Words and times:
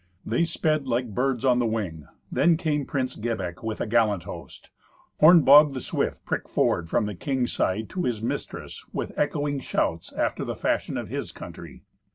They 0.25 0.45
sped 0.45 0.87
like 0.87 1.13
birds 1.13 1.45
on 1.45 1.59
the 1.59 1.67
wing. 1.67 2.07
Then 2.31 2.57
came 2.57 2.87
Prince 2.87 3.15
Gibek 3.15 3.61
with 3.61 3.79
a 3.79 3.85
gallant 3.85 4.23
host. 4.23 4.71
Hornbog, 5.21 5.75
the 5.75 5.79
swift, 5.79 6.25
pricked 6.25 6.49
forward 6.49 6.89
from 6.89 7.05
the 7.05 7.13
king's 7.13 7.53
side 7.53 7.87
to 7.89 8.05
his 8.05 8.19
mistress 8.19 8.83
with 8.91 9.11
echoing 9.15 9.59
shouts, 9.59 10.11
after 10.13 10.43
the 10.43 10.55
fashion 10.55 10.97
of 10.97 11.09
his 11.09 11.31
country. 11.31 11.83